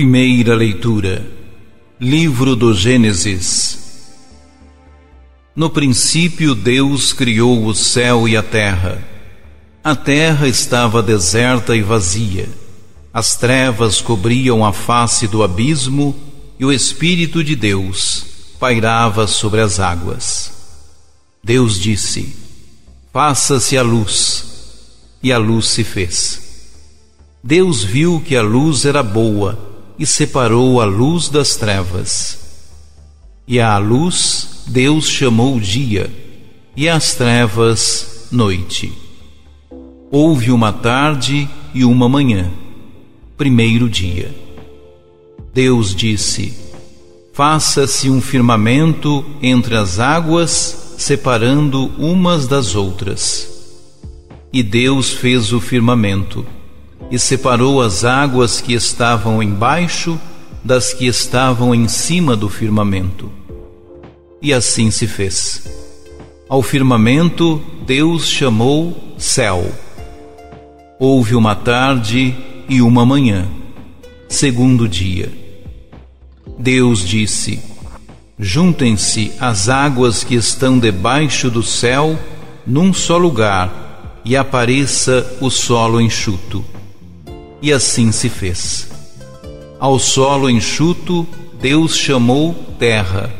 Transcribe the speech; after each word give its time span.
Primeira 0.00 0.54
leitura. 0.54 1.30
Livro 2.00 2.56
do 2.56 2.72
Gênesis. 2.72 4.08
No 5.54 5.68
princípio, 5.68 6.54
Deus 6.54 7.12
criou 7.12 7.66
o 7.66 7.74
céu 7.74 8.26
e 8.26 8.34
a 8.34 8.42
terra. 8.42 9.06
A 9.84 9.94
terra 9.94 10.48
estava 10.48 11.02
deserta 11.02 11.76
e 11.76 11.82
vazia. 11.82 12.48
As 13.12 13.36
trevas 13.36 14.00
cobriam 14.00 14.64
a 14.64 14.72
face 14.72 15.28
do 15.28 15.42
abismo 15.42 16.16
e 16.58 16.64
o 16.64 16.72
Espírito 16.72 17.44
de 17.44 17.54
Deus 17.54 18.24
pairava 18.58 19.26
sobre 19.26 19.60
as 19.60 19.78
águas. 19.80 20.50
Deus 21.44 21.78
disse: 21.78 22.34
Faça-se 23.12 23.76
a 23.76 23.82
luz. 23.82 24.46
E 25.22 25.30
a 25.30 25.36
luz 25.36 25.68
se 25.68 25.84
fez. 25.84 26.40
Deus 27.44 27.84
viu 27.84 28.18
que 28.24 28.34
a 28.34 28.40
luz 28.40 28.86
era 28.86 29.02
boa 29.02 29.68
e 30.00 30.06
separou 30.06 30.80
a 30.80 30.86
luz 30.86 31.28
das 31.28 31.56
trevas. 31.56 32.38
E 33.46 33.60
à 33.60 33.76
luz 33.76 34.62
Deus 34.66 35.06
chamou 35.06 35.60
dia, 35.60 36.10
e 36.74 36.88
às 36.88 37.14
trevas 37.14 38.28
noite. 38.32 38.90
Houve 40.10 40.50
uma 40.50 40.72
tarde 40.72 41.46
e 41.74 41.84
uma 41.84 42.08
manhã, 42.08 42.50
primeiro 43.36 43.90
dia. 43.90 44.34
Deus 45.52 45.94
disse: 45.94 46.54
Faça-se 47.34 48.08
um 48.08 48.22
firmamento 48.22 49.22
entre 49.42 49.76
as 49.76 49.98
águas, 49.98 50.94
separando 50.96 51.92
umas 51.98 52.46
das 52.46 52.74
outras. 52.74 53.48
E 54.50 54.62
Deus 54.62 55.10
fez 55.10 55.52
o 55.52 55.60
firmamento 55.60 56.46
e 57.10 57.18
separou 57.18 57.82
as 57.82 58.04
águas 58.04 58.60
que 58.60 58.72
estavam 58.72 59.42
embaixo 59.42 60.18
das 60.64 60.92
que 60.92 61.06
estavam 61.06 61.74
em 61.74 61.88
cima 61.88 62.36
do 62.36 62.48
firmamento. 62.48 63.30
E 64.40 64.52
assim 64.52 64.90
se 64.90 65.06
fez. 65.06 65.64
Ao 66.48 66.62
firmamento 66.62 67.60
Deus 67.86 68.28
chamou 68.28 68.96
céu. 69.18 69.70
Houve 70.98 71.34
uma 71.34 71.54
tarde 71.54 72.34
e 72.68 72.80
uma 72.80 73.04
manhã, 73.04 73.48
segundo 74.28 74.88
dia. 74.88 75.32
Deus 76.58 77.06
disse: 77.06 77.60
Juntem-se 78.38 79.32
as 79.40 79.68
águas 79.68 80.22
que 80.22 80.34
estão 80.34 80.78
debaixo 80.78 81.50
do 81.50 81.62
céu 81.62 82.18
num 82.66 82.92
só 82.92 83.16
lugar, 83.16 84.20
e 84.24 84.36
apareça 84.36 85.38
o 85.40 85.50
solo 85.50 86.00
enxuto. 86.00 86.64
E 87.62 87.72
assim 87.72 88.10
se 88.12 88.28
fez. 88.28 88.88
Ao 89.78 89.98
solo 89.98 90.48
enxuto, 90.48 91.26
Deus 91.60 91.96
chamou 91.96 92.54
terra, 92.78 93.30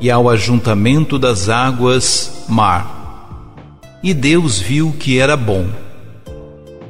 e 0.00 0.10
ao 0.10 0.28
ajuntamento 0.28 1.18
das 1.18 1.48
águas, 1.48 2.44
mar. 2.48 3.02
E 4.02 4.12
Deus 4.12 4.58
viu 4.58 4.92
que 4.98 5.18
era 5.18 5.36
bom. 5.36 5.68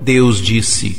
Deus 0.00 0.40
disse: 0.40 0.98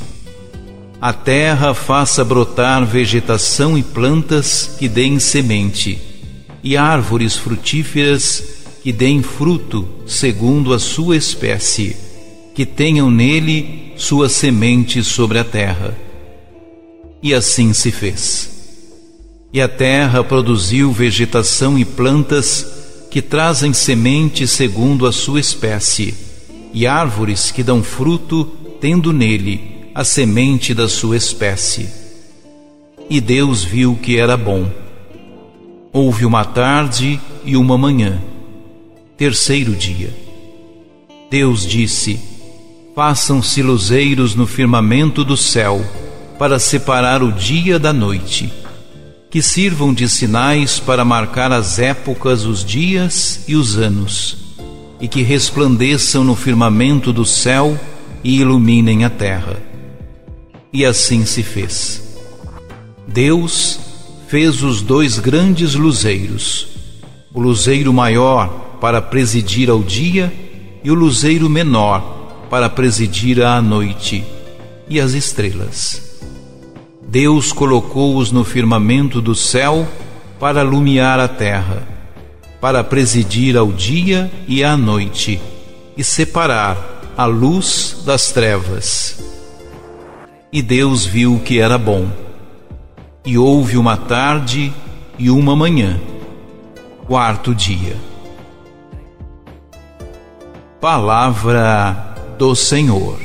A 1.02 1.12
terra 1.12 1.74
faça 1.74 2.24
brotar 2.24 2.86
vegetação 2.86 3.78
e 3.78 3.82
plantas 3.82 4.76
que 4.78 4.88
deem 4.88 5.18
semente, 5.20 6.00
e 6.64 6.78
árvores 6.78 7.36
frutíferas 7.36 8.44
que 8.84 8.92
deem 8.92 9.24
fruto 9.24 9.88
segundo 10.06 10.74
a 10.74 10.80
sua 10.80 11.16
espécie, 11.16 11.98
que 12.54 12.66
tenham 12.66 13.10
nele 13.10 13.94
sua 13.96 14.30
semente 14.30 15.04
sobre 15.04 15.40
a 15.40 15.44
terra. 15.44 15.98
E 17.22 17.34
assim 17.34 17.74
se 17.74 17.92
fez. 17.92 18.52
E 19.52 19.62
a 19.62 19.68
terra 19.68 20.24
produziu 20.24 20.92
vegetação 20.92 21.78
e 21.78 21.86
plantas 21.86 23.08
que 23.10 23.22
trazem 23.22 23.74
semente 23.74 24.48
segundo 24.48 25.06
a 25.06 25.12
sua 25.12 25.40
espécie, 25.40 26.16
e 26.74 26.88
árvores 26.88 27.52
que 27.52 27.62
dão 27.62 27.84
fruto, 27.84 28.46
tendo 28.82 29.14
nele 29.14 29.90
a 29.94 30.04
semente 30.04 30.74
da 30.74 30.90
sua 30.90 31.16
espécie. 31.16 31.88
E 33.08 33.22
Deus 33.22 33.64
viu 33.64 33.96
que 34.02 34.18
era 34.18 34.36
bom. 34.36 34.68
Houve 35.92 36.26
uma 36.26 36.44
tarde 36.44 37.20
e 37.46 37.56
uma 37.56 37.78
manhã, 37.78 38.20
terceiro 39.16 39.76
dia. 39.76 40.12
Deus 41.30 41.68
disse: 41.68 42.20
Façam-se 42.96 43.64
luzeiros 43.64 44.36
no 44.36 44.46
firmamento 44.46 45.24
do 45.24 45.36
céu, 45.36 45.84
para 46.38 46.60
separar 46.60 47.24
o 47.24 47.32
dia 47.32 47.80
da 47.80 47.92
noite, 47.92 48.54
que 49.32 49.42
sirvam 49.42 49.92
de 49.92 50.08
sinais 50.08 50.80
para 50.80 51.04
marcar 51.04 51.52
as 51.52 51.80
épocas, 51.80 52.46
os 52.46 52.64
dias 52.64 53.46
e 53.48 53.56
os 53.56 53.80
anos, 53.80 54.38
e 55.02 55.08
que 55.08 55.24
resplandeçam 55.24 56.24
no 56.24 56.36
firmamento 56.36 57.12
do 57.12 57.26
céu 57.26 57.80
e 58.24 58.40
iluminem 58.40 59.06
a 59.06 59.10
terra. 59.10 59.58
E 60.72 60.86
assim 60.86 61.26
se 61.26 61.42
fez. 61.42 62.16
Deus 63.08 63.80
fez 64.28 64.62
os 64.62 64.84
dois 64.84 65.18
grandes 65.18 65.74
luzeiros, 65.74 66.68
o 67.34 67.42
luzeiro 67.42 67.92
maior 67.92 68.78
para 68.80 69.02
presidir 69.02 69.68
ao 69.68 69.82
dia 69.82 70.32
e 70.84 70.92
o 70.92 70.94
luzeiro 70.94 71.50
menor 71.50 72.23
para 72.54 72.70
presidir 72.70 73.42
à 73.42 73.60
noite 73.60 74.24
e 74.88 75.02
as 75.02 75.14
estrelas. 75.14 76.22
Deus 77.02 77.52
colocou-os 77.52 78.32
no 78.32 78.44
firmamento 78.44 79.20
do 79.20 79.34
céu 79.34 79.88
para 80.40 80.60
alumiar 80.60 81.20
a 81.20 81.28
terra, 81.28 81.82
para 82.62 82.84
presidir 82.84 83.58
ao 83.58 83.72
dia 83.72 84.32
e 84.48 84.64
à 84.64 84.78
noite 84.78 85.42
e 85.98 86.04
separar 86.04 86.78
a 87.18 87.26
luz 87.26 88.04
das 88.06 88.32
trevas. 88.32 89.18
E 90.52 90.62
Deus 90.62 91.08
viu 91.08 91.42
que 91.44 91.60
era 91.60 91.80
bom. 91.80 92.08
E 93.26 93.36
houve 93.36 93.78
uma 93.78 93.98
tarde 93.98 94.72
e 95.18 95.32
uma 95.32 95.56
manhã, 95.56 96.00
quarto 97.08 97.56
dia. 97.56 97.98
Palavra 100.80 102.13
do 102.38 102.56
Senhor. 102.56 103.20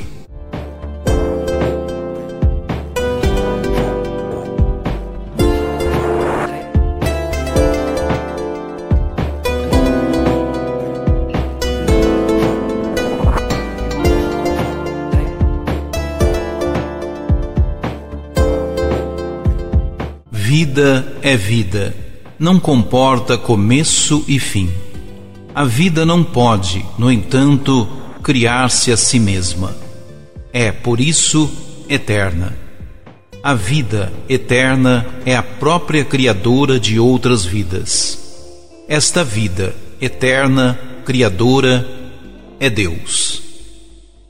Vida 20.31 21.19
é 21.21 21.35
vida, 21.35 21.95
não 22.39 22.59
comporta 22.59 23.37
começo 23.37 24.23
e 24.27 24.39
fim. 24.39 24.69
A 25.53 25.65
vida 25.65 26.05
não 26.05 26.23
pode, 26.23 26.85
no 26.97 27.11
entanto, 27.11 27.98
criar-se 28.29 28.91
a 28.91 28.95
si 28.95 29.19
mesma. 29.19 29.75
É, 30.53 30.71
por 30.71 31.01
isso, 31.01 31.49
eterna. 31.89 32.55
A 33.41 33.55
vida 33.55 34.13
eterna 34.29 35.03
é 35.25 35.35
a 35.35 35.41
própria 35.41 36.05
criadora 36.05 36.79
de 36.79 36.99
outras 36.99 37.43
vidas. 37.43 38.19
Esta 38.87 39.23
vida 39.23 39.75
eterna, 39.99 40.79
criadora, 41.03 41.89
é 42.59 42.69
Deus. 42.69 43.41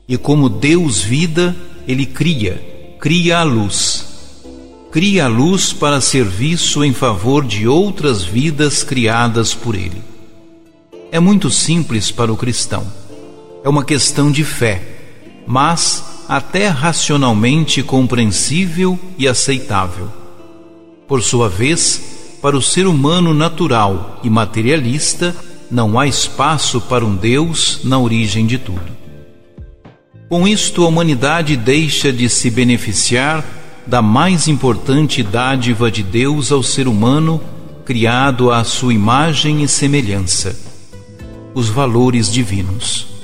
E 0.08 0.16
como 0.16 0.48
Deus 0.48 1.02
vida, 1.02 1.54
Ele 1.86 2.06
cria, 2.06 2.96
cria 2.98 3.40
a 3.40 3.42
luz. 3.42 4.06
Cria 4.90 5.26
a 5.26 5.28
luz 5.28 5.74
para 5.74 6.00
serviço 6.00 6.82
em 6.82 6.94
favor 6.94 7.44
de 7.44 7.68
outras 7.68 8.24
vidas 8.24 8.82
criadas 8.82 9.52
por 9.52 9.74
Ele. 9.74 10.00
É 11.12 11.20
muito 11.20 11.50
simples 11.50 12.10
para 12.10 12.32
o 12.32 12.36
cristão 12.38 12.99
é 13.62 13.68
uma 13.68 13.84
questão 13.84 14.30
de 14.30 14.44
fé, 14.44 14.82
mas 15.46 16.24
até 16.28 16.68
racionalmente 16.68 17.82
compreensível 17.82 18.98
e 19.18 19.26
aceitável. 19.26 20.08
Por 21.06 21.22
sua 21.22 21.48
vez, 21.48 22.38
para 22.40 22.56
o 22.56 22.62
ser 22.62 22.86
humano 22.86 23.34
natural 23.34 24.20
e 24.22 24.30
materialista, 24.30 25.34
não 25.70 25.98
há 25.98 26.06
espaço 26.06 26.80
para 26.80 27.04
um 27.04 27.14
Deus 27.14 27.80
na 27.84 27.98
origem 27.98 28.46
de 28.46 28.58
tudo. 28.58 29.00
Com 30.28 30.46
isto, 30.46 30.84
a 30.84 30.88
humanidade 30.88 31.56
deixa 31.56 32.12
de 32.12 32.28
se 32.28 32.50
beneficiar 32.50 33.44
da 33.86 34.00
mais 34.00 34.46
importante 34.46 35.22
dádiva 35.22 35.90
de 35.90 36.02
Deus 36.02 36.52
ao 36.52 36.62
ser 36.62 36.86
humano, 36.86 37.40
criado 37.84 38.52
à 38.52 38.62
sua 38.62 38.94
imagem 38.94 39.64
e 39.64 39.68
semelhança: 39.68 40.56
os 41.52 41.68
valores 41.68 42.32
divinos. 42.32 43.19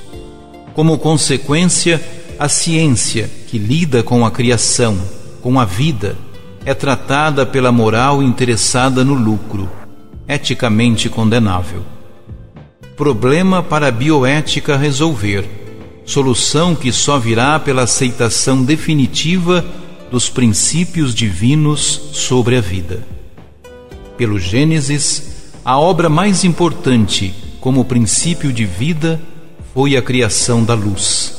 Como 0.77 0.99
consequência, 0.99 1.99
a 2.37 2.47
ciência 2.47 3.27
que 3.47 3.57
lida 3.57 4.03
com 4.03 4.23
a 4.23 4.29
criação, 4.29 4.95
com 5.41 5.59
a 5.59 5.65
vida, 5.65 6.15
é 6.63 6.71
tratada 6.71 7.47
pela 7.47 7.71
moral 7.71 8.21
interessada 8.21 9.03
no 9.03 9.15
lucro, 9.15 9.67
eticamente 10.29 11.09
condenável. 11.09 11.81
Problema 12.95 13.63
para 13.63 13.87
a 13.87 13.91
bioética 13.91 14.77
resolver, 14.77 15.49
solução 16.05 16.75
que 16.75 16.91
só 16.91 17.17
virá 17.17 17.59
pela 17.59 17.81
aceitação 17.81 18.63
definitiva 18.63 19.65
dos 20.11 20.29
princípios 20.29 21.15
divinos 21.15 22.11
sobre 22.13 22.55
a 22.55 22.61
vida. 22.61 23.03
Pelo 24.15 24.37
Gênesis, 24.37 25.49
a 25.65 25.79
obra 25.79 26.07
mais 26.07 26.43
importante 26.43 27.33
como 27.59 27.83
princípio 27.83 28.53
de 28.53 28.63
vida 28.63 29.19
foi 29.77 29.95
a 29.95 30.01
criação 30.01 30.63
da 30.63 30.73
luz. 30.73 31.35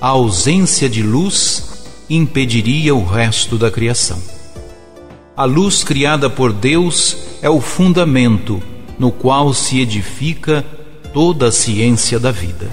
A 0.00 0.06
ausência 0.06 0.88
de 0.88 1.02
luz 1.02 1.84
impediria 2.08 2.94
o 2.94 3.04
resto 3.04 3.58
da 3.58 3.70
criação. 3.70 4.18
A 5.36 5.44
luz 5.44 5.84
criada 5.84 6.30
por 6.30 6.54
Deus 6.54 7.18
é 7.42 7.50
o 7.50 7.60
fundamento 7.60 8.62
no 8.98 9.12
qual 9.12 9.52
se 9.52 9.78
edifica 9.78 10.64
toda 11.12 11.48
a 11.48 11.52
ciência 11.52 12.18
da 12.18 12.30
vida. 12.30 12.66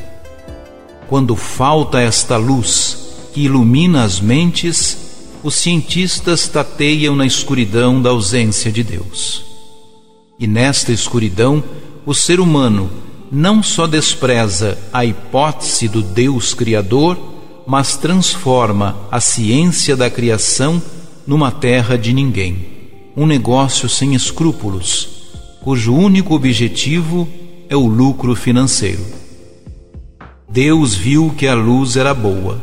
Quando 1.09 1.35
falta 1.35 1.99
esta 1.99 2.37
luz 2.37 2.97
que 3.33 3.41
ilumina 3.41 4.05
as 4.05 4.21
mentes, 4.21 4.97
os 5.43 5.55
cientistas 5.55 6.47
tateiam 6.47 7.13
na 7.13 7.25
escuridão 7.25 8.01
da 8.01 8.11
ausência 8.11 8.71
de 8.71 8.85
Deus. 8.85 9.43
E 10.39 10.47
nesta 10.47 10.93
escuridão, 10.93 11.61
o 12.05 12.13
ser 12.13 12.39
humano 12.39 13.10
não 13.31 13.63
só 13.63 13.87
despreza 13.87 14.77
a 14.91 15.05
hipótese 15.05 15.87
do 15.87 16.01
Deus 16.01 16.53
Criador, 16.53 17.17
mas 17.65 17.95
transforma 17.95 18.97
a 19.09 19.21
ciência 19.21 19.95
da 19.95 20.09
criação 20.09 20.81
numa 21.25 21.49
terra 21.49 21.97
de 21.97 22.11
ninguém, 22.11 22.67
um 23.15 23.25
negócio 23.25 23.87
sem 23.87 24.13
escrúpulos, 24.13 25.07
cujo 25.61 25.95
único 25.95 26.35
objetivo 26.35 27.27
é 27.69 27.75
o 27.75 27.87
lucro 27.87 28.35
financeiro. 28.35 29.05
Deus 30.49 30.93
viu 30.93 31.33
que 31.37 31.47
a 31.47 31.53
luz 31.53 31.95
era 31.95 32.13
boa. 32.13 32.59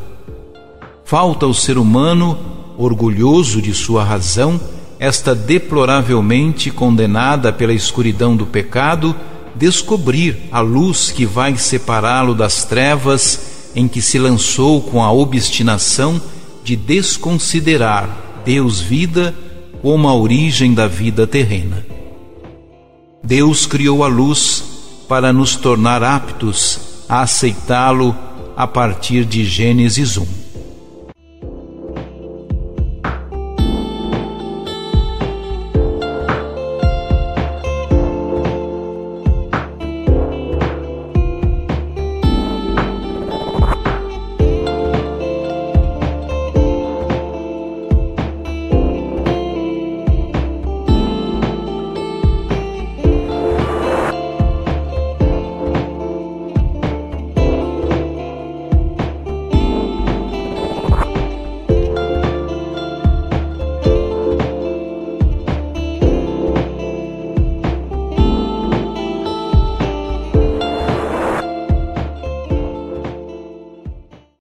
Falta 1.05 1.47
ao 1.47 1.55
ser 1.55 1.79
humano, 1.79 2.39
orgulhoso 2.77 3.63
de 3.63 3.73
sua 3.73 4.05
razão, 4.05 4.61
esta 4.99 5.35
deploravelmente 5.35 6.71
condenada 6.71 7.51
pela 7.51 7.73
escuridão 7.73 8.37
do 8.37 8.45
pecado, 8.45 9.17
descobrir 9.59 10.49
a 10.53 10.61
luz 10.61 11.11
que 11.11 11.27
vai 11.27 11.57
separá-lo 11.57 12.35
das 12.35 12.65
trevas 12.65 13.71
em 13.75 13.89
que 13.89 14.01
se 14.01 14.19
lançou 14.19 14.81
com 14.81 15.03
a 15.03 15.11
obstinação 15.11 16.21
de 16.65 16.77
desconsiderar 16.77 18.43
Deus 18.45 18.81
vida 18.81 19.35
como 19.83 20.09
a 20.09 20.15
origem 20.15 20.73
da 20.75 20.87
vida 20.87 21.27
terrena. 21.27 21.85
Deus 23.23 23.67
criou 23.67 24.05
a 24.05 24.07
luz 24.07 24.65
para 25.09 25.33
nos 25.33 25.57
tornar 25.57 26.03
aptos 26.03 26.81
a 27.09 27.23
aceitá-lo 27.23 28.17
a 28.57 28.67
partir 28.67 29.25
de 29.25 29.45
Gênesis 29.45 30.17
1. 30.17 30.48